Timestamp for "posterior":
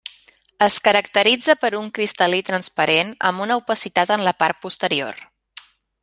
4.67-5.25